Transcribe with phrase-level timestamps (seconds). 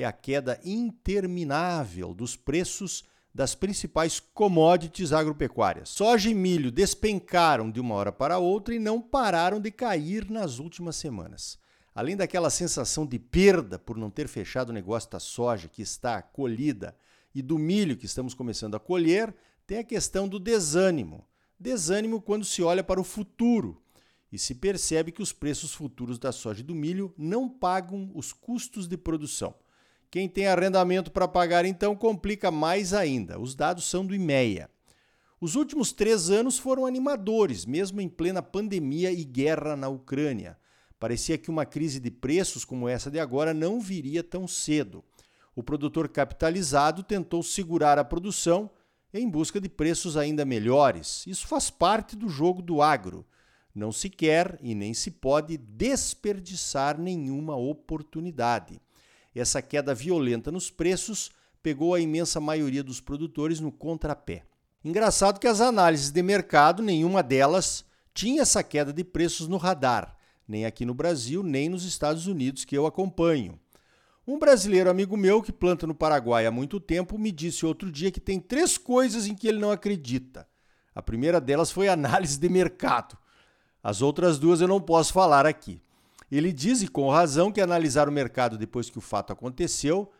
[0.00, 5.88] é a queda interminável dos preços das principais commodities agropecuárias.
[5.88, 10.60] Soja e milho despencaram de uma hora para outra e não pararam de cair nas
[10.60, 11.58] últimas semanas.
[11.92, 16.22] Além daquela sensação de perda por não ter fechado o negócio da soja que está
[16.22, 16.96] colhida
[17.34, 19.34] e do milho que estamos começando a colher,
[19.66, 21.26] tem a questão do desânimo.
[21.58, 23.82] Desânimo quando se olha para o futuro
[24.30, 28.32] e se percebe que os preços futuros da soja e do milho não pagam os
[28.32, 29.56] custos de produção.
[30.10, 33.38] Quem tem arrendamento para pagar, então, complica mais ainda.
[33.38, 34.70] Os dados são do IMEA.
[35.40, 40.58] Os últimos três anos foram animadores, mesmo em plena pandemia e guerra na Ucrânia.
[40.98, 45.04] Parecia que uma crise de preços como essa de agora não viria tão cedo.
[45.54, 48.70] O produtor capitalizado tentou segurar a produção
[49.12, 51.24] em busca de preços ainda melhores.
[51.26, 53.26] Isso faz parte do jogo do agro.
[53.74, 58.80] Não se quer e nem se pode desperdiçar nenhuma oportunidade.
[59.38, 61.30] Essa queda violenta nos preços
[61.62, 64.44] pegou a imensa maioria dos produtores no contrapé.
[64.84, 70.16] Engraçado que as análises de mercado, nenhuma delas tinha essa queda de preços no radar,
[70.46, 73.58] nem aqui no Brasil, nem nos Estados Unidos, que eu acompanho.
[74.26, 78.10] Um brasileiro amigo meu que planta no Paraguai há muito tempo me disse outro dia
[78.10, 80.48] que tem três coisas em que ele não acredita.
[80.94, 83.16] A primeira delas foi análise de mercado.
[83.82, 85.80] As outras duas eu não posso falar aqui.
[86.30, 90.10] Ele diz, e com razão, que analisar o mercado depois que o fato aconteceu,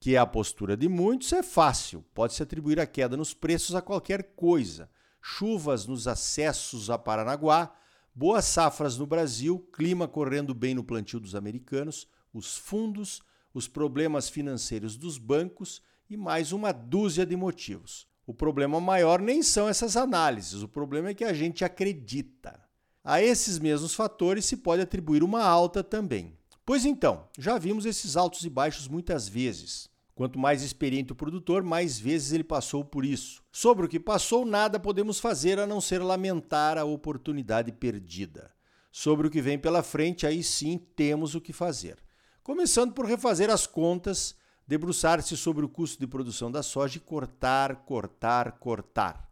[0.00, 2.04] que é a postura de muitos, é fácil.
[2.14, 4.88] Pode-se atribuir a queda nos preços a qualquer coisa.
[5.20, 7.74] Chuvas nos acessos a Paranaguá,
[8.14, 13.20] boas safras no Brasil, clima correndo bem no plantio dos americanos, os fundos,
[13.52, 18.06] os problemas financeiros dos bancos e mais uma dúzia de motivos.
[18.26, 22.67] O problema maior nem são essas análises, o problema é que a gente acredita.
[23.04, 26.36] A esses mesmos fatores se pode atribuir uma alta também.
[26.64, 29.88] Pois então, já vimos esses altos e baixos muitas vezes.
[30.14, 33.40] Quanto mais experiente o produtor, mais vezes ele passou por isso.
[33.52, 38.52] Sobre o que passou, nada podemos fazer a não ser lamentar a oportunidade perdida.
[38.90, 41.98] Sobre o que vem pela frente, aí sim temos o que fazer.
[42.42, 44.34] Começando por refazer as contas,
[44.66, 49.27] debruçar-se sobre o custo de produção da soja e cortar, cortar, cortar.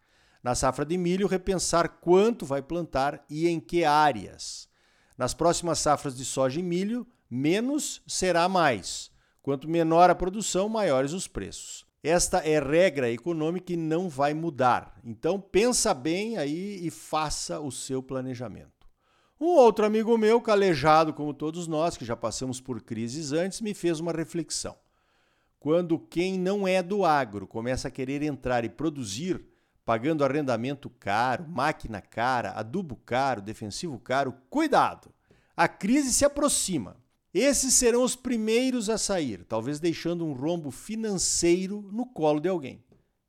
[0.46, 4.68] Na safra de milho, repensar quanto vai plantar e em que áreas.
[5.18, 9.10] Nas próximas safras de soja e milho, menos será mais.
[9.42, 11.84] Quanto menor a produção, maiores os preços.
[12.00, 14.96] Esta é regra econômica e não vai mudar.
[15.02, 18.86] Então pensa bem aí e faça o seu planejamento.
[19.40, 23.74] Um outro amigo meu, calejado como todos nós, que já passamos por crises antes, me
[23.74, 24.76] fez uma reflexão.
[25.58, 29.55] Quando quem não é do agro começa a querer entrar e produzir,
[29.86, 35.14] pagando arrendamento caro, máquina cara, adubo caro, defensivo caro, cuidado!
[35.56, 36.96] A crise se aproxima.
[37.32, 42.82] Esses serão os primeiros a sair, talvez deixando um rombo financeiro no colo de alguém.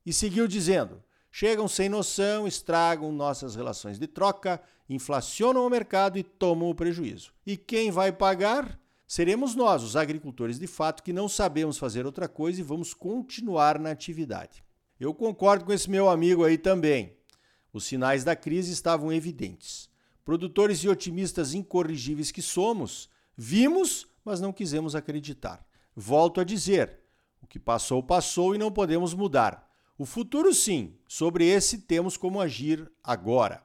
[0.04, 4.60] E seguiu dizendo: chegam sem noção, estragam nossas relações de troca,
[4.90, 7.34] inflacionam o mercado e tomam o prejuízo.
[7.46, 8.80] E quem vai pagar?
[9.06, 13.78] Seremos nós, os agricultores de fato, que não sabemos fazer outra coisa e vamos continuar
[13.78, 14.67] na atividade.
[15.00, 17.16] Eu concordo com esse meu amigo aí também.
[17.72, 19.90] Os sinais da crise estavam evidentes.
[20.26, 25.66] Produtores e otimistas incorrigíveis que somos, vimos, mas não quisemos acreditar.
[25.96, 27.00] Volto a dizer:
[27.42, 29.72] o que passou, passou e não podemos mudar.
[29.98, 33.64] O futuro, sim, sobre esse temos como agir agora.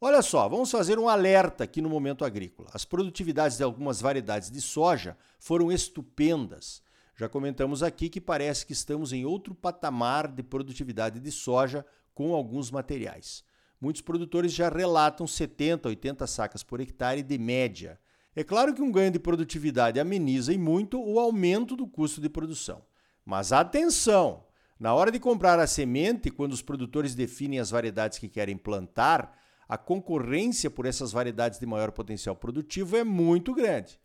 [0.00, 2.68] Olha só, vamos fazer um alerta aqui no momento agrícola.
[2.72, 6.82] As produtividades de algumas variedades de soja foram estupendas.
[7.18, 11.84] Já comentamos aqui que parece que estamos em outro patamar de produtividade de soja
[12.14, 13.42] com alguns materiais.
[13.80, 17.98] Muitos produtores já relatam 70, 80 sacas por hectare de média.
[18.34, 22.28] É claro que um ganho de produtividade ameniza e muito o aumento do custo de
[22.28, 22.82] produção.
[23.24, 24.44] Mas atenção!
[24.78, 29.34] Na hora de comprar a semente, quando os produtores definem as variedades que querem plantar,
[29.66, 33.98] a concorrência por essas variedades de maior potencial produtivo é muito grande.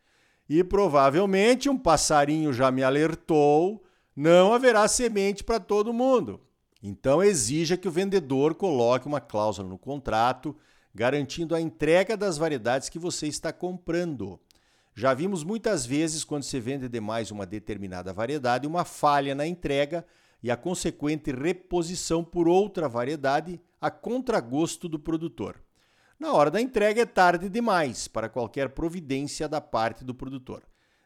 [0.53, 3.81] E provavelmente um passarinho já me alertou:
[4.13, 6.41] não haverá semente para todo mundo.
[6.83, 10.53] Então exija que o vendedor coloque uma cláusula no contrato
[10.93, 14.37] garantindo a entrega das variedades que você está comprando.
[14.93, 20.05] Já vimos muitas vezes quando se vende demais uma determinada variedade, uma falha na entrega
[20.43, 25.61] e a consequente reposição por outra variedade a contragosto do produtor.
[26.21, 30.61] Na hora da entrega é tarde demais para qualquer providência da parte do produtor.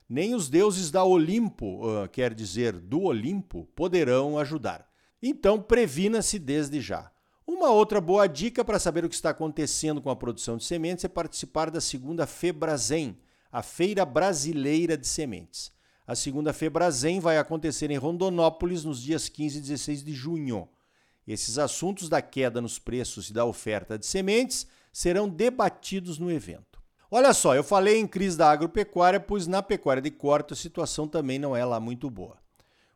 [0.09, 4.85] Nem os deuses da Olimpo, uh, quer dizer, do Olimpo, poderão ajudar.
[5.23, 7.09] Então, previna-se desde já.
[7.47, 11.05] Uma outra boa dica para saber o que está acontecendo com a produção de sementes
[11.05, 13.17] é participar da segunda Febrazen,
[13.49, 15.71] a Feira Brasileira de Sementes.
[16.05, 20.67] A segunda Febrazen vai acontecer em Rondonópolis nos dias 15 e 16 de junho.
[21.27, 26.75] Esses assuntos da queda nos preços e da oferta de sementes serão debatidos no evento.
[27.09, 31.07] Olha só, eu falei em crise da agropecuária, pois na pecuária de corte a situação
[31.07, 32.37] também não é lá muito boa.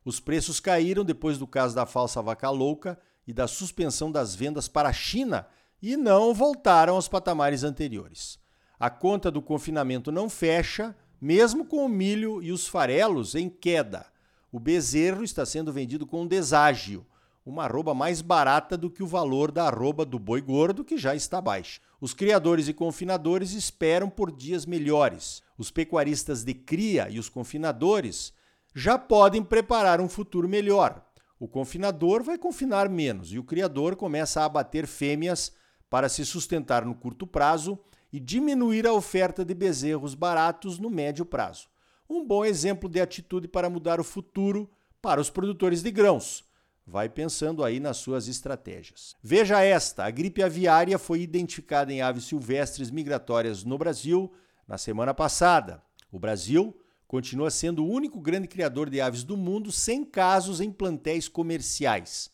[0.04, 4.68] Os preços caíram depois do caso da falsa vaca louca e da suspensão das vendas
[4.68, 5.48] para a China
[5.82, 8.40] e não voltaram aos patamares anteriores.
[8.80, 14.06] A conta do confinamento não fecha, mesmo com o milho e os farelos em queda.
[14.52, 17.06] O bezerro está sendo vendido com deságio,
[17.50, 21.16] uma arroba mais barata do que o valor da arroba do boi gordo, que já
[21.16, 21.82] está baixo.
[22.00, 25.42] Os criadores e confinadores esperam por dias melhores.
[25.58, 28.32] Os pecuaristas de cria e os confinadores
[28.74, 31.04] já podem preparar um futuro melhor.
[31.40, 35.52] O confinador vai confinar menos e o criador começa a abater fêmeas
[35.90, 37.80] para se sustentar no curto prazo
[38.14, 41.68] e diminuir a oferta de bezerros baratos no médio prazo.
[42.08, 44.70] Um bom exemplo de atitude para mudar o futuro
[45.02, 46.49] para os produtores de grãos.
[46.90, 49.16] Vai pensando aí nas suas estratégias.
[49.22, 54.34] Veja esta: a gripe aviária foi identificada em aves silvestres migratórias no Brasil
[54.68, 55.84] na semana passada.
[56.12, 56.76] O Brasil
[57.08, 62.32] continua sendo o único grande criador de aves do mundo sem casos em plantéis comerciais.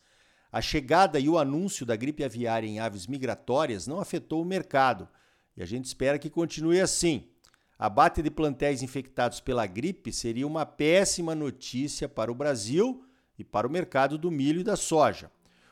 [0.49, 5.05] A chegada e o anúncio da gripe aviária em aves migratórias não afetou o mercado
[5.57, 7.27] e a gente espera que continue assim.
[7.77, 13.04] Abate de plantéis infectados pela gripe seria uma péssima notícia para o Brasil
[13.37, 15.31] e para o mercado do milho e da soja.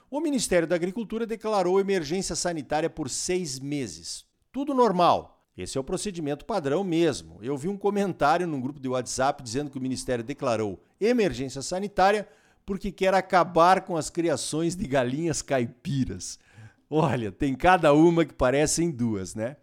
[0.09, 4.25] O Ministério da Agricultura declarou emergência sanitária por seis meses.
[4.51, 5.43] Tudo normal.
[5.57, 7.37] Esse é o procedimento padrão mesmo.
[7.41, 12.27] Eu vi um comentário num grupo de WhatsApp dizendo que o Ministério declarou emergência sanitária
[12.65, 16.39] porque quer acabar com as criações de galinhas caipiras.
[16.89, 19.57] Olha, tem cada uma que parecem duas, né?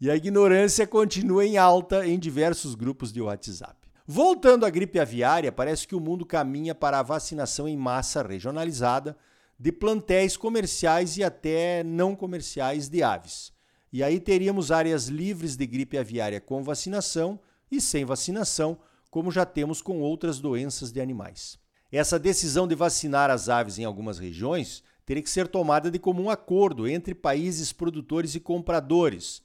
[0.00, 3.81] E a ignorância continua em alta em diversos grupos de WhatsApp.
[4.06, 9.16] Voltando à gripe aviária, parece que o mundo caminha para a vacinação em massa regionalizada
[9.58, 13.52] de plantéis comerciais e até não comerciais de aves.
[13.92, 17.38] E aí teríamos áreas livres de gripe aviária com vacinação
[17.70, 18.76] e sem vacinação,
[19.08, 21.58] como já temos com outras doenças de animais.
[21.92, 26.28] Essa decisão de vacinar as aves em algumas regiões teria que ser tomada de comum
[26.28, 29.42] acordo entre países produtores e compradores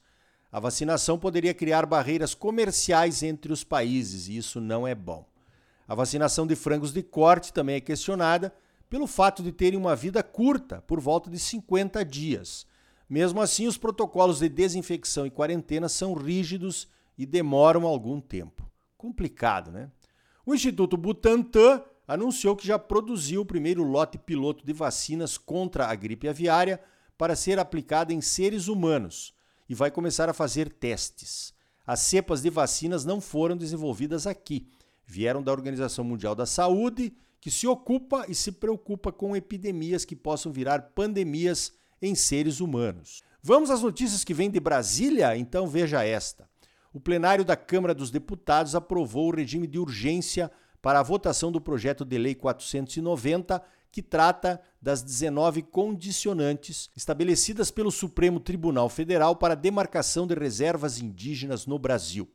[0.50, 5.26] a vacinação poderia criar barreiras comerciais entre os países e isso não é bom.
[5.86, 8.52] A vacinação de frangos de corte também é questionada
[8.88, 12.66] pelo fato de terem uma vida curta, por volta de 50 dias.
[13.08, 18.66] Mesmo assim, os protocolos de desinfecção e quarentena são rígidos e demoram algum tempo.
[18.96, 19.90] Complicado, né?
[20.46, 25.94] O Instituto Butantan anunciou que já produziu o primeiro lote piloto de vacinas contra a
[25.94, 26.80] gripe aviária
[27.18, 29.36] para ser aplicada em seres humanos
[29.68, 31.52] e vai começar a fazer testes.
[31.86, 34.68] As cepas de vacinas não foram desenvolvidas aqui,
[35.06, 40.16] vieram da Organização Mundial da Saúde, que se ocupa e se preocupa com epidemias que
[40.16, 43.22] possam virar pandemias em seres humanos.
[43.42, 45.36] Vamos às notícias que vêm de Brasília?
[45.36, 46.48] Então veja esta.
[46.92, 50.50] O plenário da Câmara dos Deputados aprovou o regime de urgência
[50.82, 57.90] para a votação do projeto de lei 490 que trata das 19 condicionantes estabelecidas pelo
[57.90, 62.28] Supremo Tribunal Federal para demarcação de reservas indígenas no Brasil.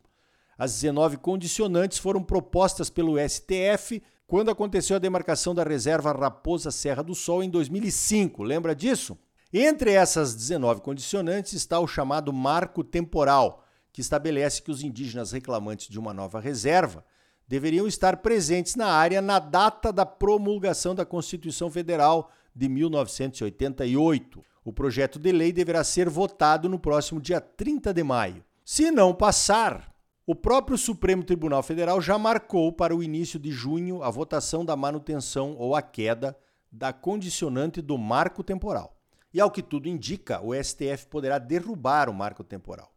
[0.58, 7.02] As 19 condicionantes foram propostas pelo STF quando aconteceu a demarcação da reserva Raposa Serra
[7.02, 8.42] do Sol em 2005.
[8.42, 9.18] Lembra disso?
[9.52, 15.88] Entre essas 19 condicionantes está o chamado marco temporal, que estabelece que os indígenas reclamantes
[15.88, 17.04] de uma nova reserva
[17.46, 24.44] deveriam estar presentes na área na data da promulgação da Constituição Federal de 1988.
[24.64, 28.44] O projeto de lei deverá ser votado no próximo dia 30 de maio.
[28.64, 29.94] Se não passar,
[30.26, 34.74] o próprio Supremo Tribunal Federal já marcou para o início de junho a votação da
[34.74, 36.34] manutenção ou a queda
[36.72, 38.96] da condicionante do marco temporal.
[39.34, 42.90] E ao que tudo indica, o STF poderá derrubar o marco temporal.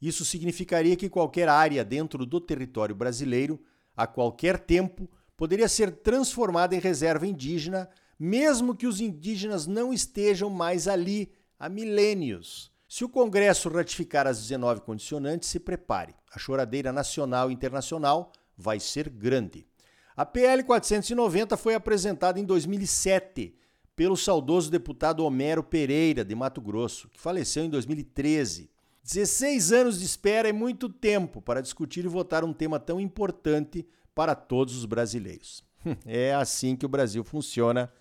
[0.00, 3.60] Isso significaria que qualquer área dentro do território brasileiro
[3.96, 10.48] a qualquer tempo, poderia ser transformada em reserva indígena, mesmo que os indígenas não estejam
[10.48, 12.72] mais ali há milênios.
[12.88, 16.14] Se o Congresso ratificar as 19 condicionantes, se prepare.
[16.32, 19.66] A choradeira nacional e internacional vai ser grande.
[20.14, 23.56] A PL 490 foi apresentada em 2007
[23.96, 28.70] pelo saudoso deputado Homero Pereira, de Mato Grosso, que faleceu em 2013.
[29.04, 33.86] 16 anos de espera é muito tempo para discutir e votar um tema tão importante
[34.14, 35.64] para todos os brasileiros.
[36.06, 37.92] É assim que o Brasil funciona,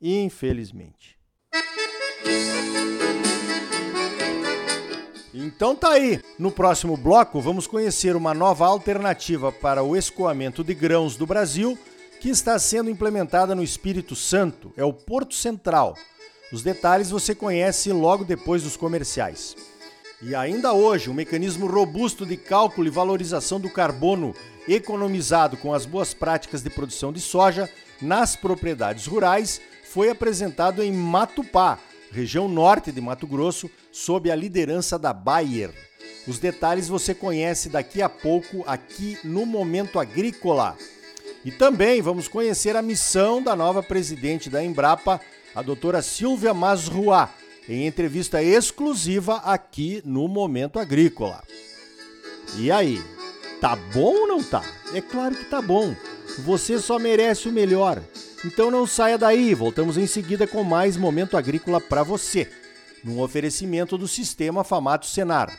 [0.00, 1.18] infelizmente.
[5.34, 6.20] Então tá aí.
[6.38, 11.76] No próximo bloco vamos conhecer uma nova alternativa para o escoamento de grãos do Brasil
[12.20, 14.72] que está sendo implementada no Espírito Santo.
[14.76, 15.96] É o Porto Central.
[16.52, 19.56] Os detalhes você conhece logo depois dos comerciais.
[20.26, 24.34] E ainda hoje, um mecanismo robusto de cálculo e valorização do carbono
[24.66, 27.68] economizado com as boas práticas de produção de soja
[28.00, 31.78] nas propriedades rurais foi apresentado em Matupá,
[32.10, 35.70] região norte de Mato Grosso, sob a liderança da Bayer.
[36.26, 40.74] Os detalhes você conhece daqui a pouco aqui no Momento Agrícola.
[41.44, 45.20] E também vamos conhecer a missão da nova presidente da Embrapa,
[45.54, 47.28] a doutora Silvia Masruá,
[47.68, 51.42] em entrevista exclusiva aqui no Momento Agrícola.
[52.56, 53.02] E aí,
[53.60, 54.62] tá bom ou não tá?
[54.92, 55.94] É claro que tá bom.
[56.40, 58.02] Você só merece o melhor.
[58.44, 62.50] Então não saia daí, voltamos em seguida com mais Momento Agrícola para você,
[63.02, 65.50] num oferecimento do Sistema Famato Senar.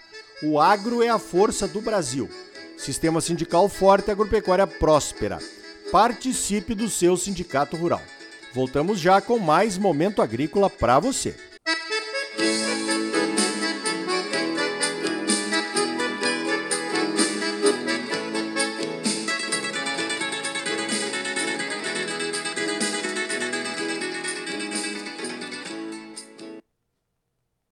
[0.44, 2.30] O agro é a força do Brasil.
[2.78, 5.40] Sistema sindical forte, agropecuária próspera.
[5.92, 8.02] Participe do seu sindicato rural.
[8.54, 11.36] Voltamos já com mais Momento Agrícola para você.
[12.38, 12.65] Thank you.